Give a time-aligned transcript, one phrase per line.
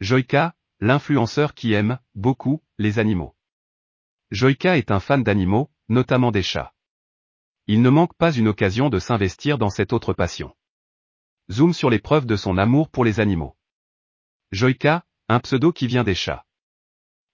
[0.00, 3.34] Joyka, l'influenceur qui aime, beaucoup, les animaux.
[4.30, 6.74] Joyka est un fan d'animaux, notamment des chats.
[7.66, 10.54] Il ne manque pas une occasion de s'investir dans cette autre passion.
[11.50, 13.56] Zoom sur les preuves de son amour pour les animaux.
[14.52, 16.44] Joyka, un pseudo qui vient des chats.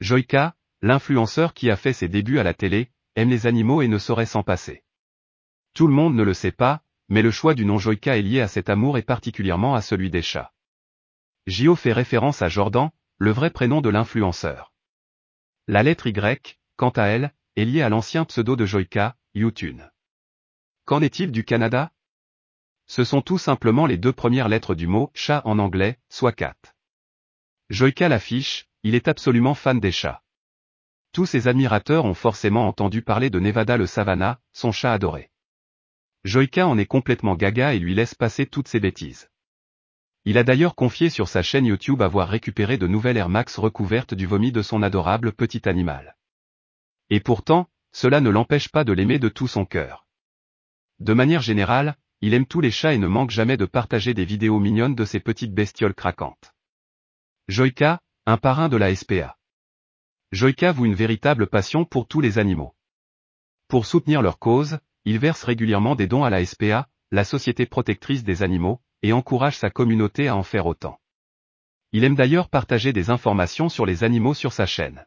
[0.00, 3.98] Joyka, l'influenceur qui a fait ses débuts à la télé, aime les animaux et ne
[3.98, 4.82] saurait s'en passer.
[5.74, 8.40] Tout le monde ne le sait pas, mais le choix du nom Joyka est lié
[8.40, 10.54] à cet amour et particulièrement à celui des chats.
[11.46, 14.72] Gio fait référence à Jordan, le vrai prénom de l'influenceur.
[15.68, 19.90] La lettre Y, quant à elle, est liée à l'ancien pseudo de Joyka, Yutun.
[20.86, 21.92] Qu'en est-il du Canada?
[22.86, 26.56] Ce sont tout simplement les deux premières lettres du mot chat en anglais, soit cat.
[27.70, 30.22] Joyka l'affiche, il est absolument fan des chats.
[31.12, 35.30] Tous ses admirateurs ont forcément entendu parler de Nevada le Savannah, son chat adoré.
[36.24, 39.30] Joyka en est complètement gaga et lui laisse passer toutes ses bêtises.
[40.28, 44.12] Il a d'ailleurs confié sur sa chaîne YouTube avoir récupéré de nouvelles Air Max recouvertes
[44.12, 46.16] du vomi de son adorable petit animal.
[47.10, 50.08] Et pourtant, cela ne l'empêche pas de l'aimer de tout son cœur.
[50.98, 54.24] De manière générale, il aime tous les chats et ne manque jamais de partager des
[54.24, 56.56] vidéos mignonnes de ses petites bestioles craquantes.
[57.46, 59.38] Joyka, un parrain de la SPA.
[60.32, 62.74] Joyka voue une véritable passion pour tous les animaux.
[63.68, 68.24] Pour soutenir leur cause, il verse régulièrement des dons à la SPA, la Société protectrice
[68.24, 70.98] des animaux, et encourage sa communauté à en faire autant.
[71.92, 75.06] Il aime d'ailleurs partager des informations sur les animaux sur sa chaîne.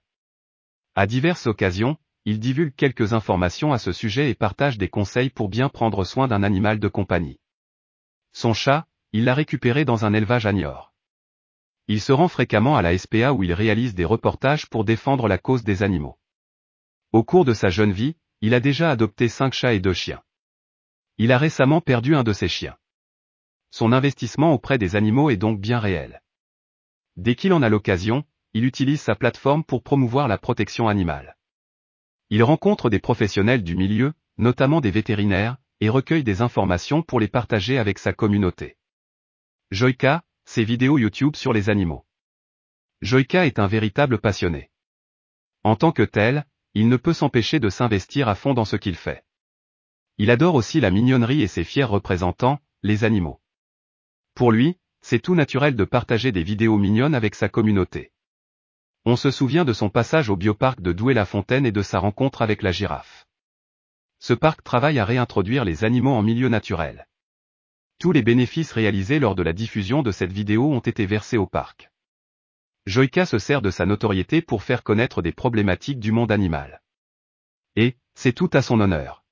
[0.96, 5.50] À diverses occasions, il divulgue quelques informations à ce sujet et partage des conseils pour
[5.50, 7.42] bien prendre soin d'un animal de compagnie.
[8.32, 10.94] Son chat, il l'a récupéré dans un élevage à Niort.
[11.90, 15.38] Il se rend fréquemment à la SPA où il réalise des reportages pour défendre la
[15.38, 16.18] cause des animaux.
[17.12, 20.24] Au cours de sa jeune vie, il a déjà adopté cinq chats et deux chiens.
[21.18, 22.78] Il a récemment perdu un de ses chiens.
[23.72, 26.22] Son investissement auprès des animaux est donc bien réel.
[27.18, 31.38] Dès qu'il en a l'occasion, il utilise sa plateforme pour promouvoir la protection animale.
[32.30, 37.28] Il rencontre des professionnels du milieu, notamment des vétérinaires, et recueille des informations pour les
[37.28, 38.78] partager avec sa communauté.
[39.72, 42.06] Joyka, ses vidéos YouTube sur les animaux.
[43.02, 44.72] Joyka est un véritable passionné.
[45.64, 48.96] En tant que tel, il ne peut s'empêcher de s'investir à fond dans ce qu'il
[48.96, 49.24] fait.
[50.18, 53.39] Il adore aussi la mignonnerie et ses fiers représentants, les animaux.
[54.40, 58.14] Pour lui, c'est tout naturel de partager des vidéos mignonnes avec sa communauté.
[59.04, 62.62] On se souvient de son passage au bioparc de Douai-la-Fontaine et de sa rencontre avec
[62.62, 63.28] la girafe.
[64.20, 67.06] Ce parc travaille à réintroduire les animaux en milieu naturel.
[68.00, 71.46] Tous les bénéfices réalisés lors de la diffusion de cette vidéo ont été versés au
[71.46, 71.92] parc.
[72.86, 76.82] Joyka se sert de sa notoriété pour faire connaître des problématiques du monde animal.
[77.76, 79.26] Et, c'est tout à son honneur.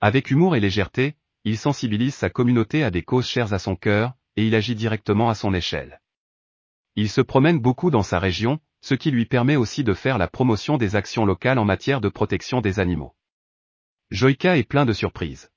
[0.00, 4.14] Avec humour et légèreté, il sensibilise sa communauté à des causes chères à son cœur,
[4.36, 6.00] et il agit directement à son échelle.
[6.96, 10.28] Il se promène beaucoup dans sa région, ce qui lui permet aussi de faire la
[10.28, 13.14] promotion des actions locales en matière de protection des animaux.
[14.10, 15.51] Joyka est plein de surprises.